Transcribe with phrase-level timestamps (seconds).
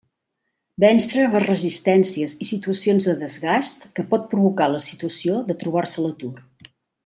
[0.83, 6.09] Vèncer les resistències i situacions de desgast que pot provocar la situació de trobar-se a
[6.09, 6.33] l'atur.